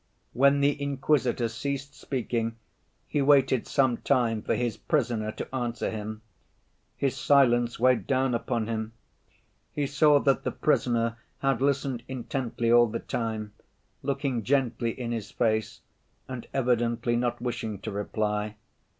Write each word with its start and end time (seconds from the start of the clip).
When 0.33 0.61
the 0.61 0.73
Inquisitor 0.81 1.47
ceased 1.47 1.93
speaking 1.93 2.55
he 3.07 3.21
waited 3.21 3.67
some 3.67 3.97
time 3.97 4.41
for 4.41 4.55
his 4.55 4.75
Prisoner 4.75 5.31
to 5.33 5.53
answer 5.55 5.91
him. 5.91 6.23
His 6.97 7.15
silence 7.15 7.79
weighed 7.79 8.07
down 8.07 8.33
upon 8.33 8.65
him. 8.65 8.93
He 9.71 9.85
saw 9.85 10.17
that 10.21 10.41
the 10.43 10.49
Prisoner 10.49 11.17
had 11.37 11.61
listened 11.61 12.01
intently 12.07 12.71
all 12.71 12.87
the 12.87 12.97
time, 12.97 13.53
looking 14.01 14.41
gently 14.41 14.89
in 14.99 15.11
his 15.11 15.29
face 15.29 15.81
and 16.27 16.47
evidently 16.51 17.15
not 17.15 17.39
wishing 17.39 17.77
to 17.81 17.91
reply. 17.91 18.55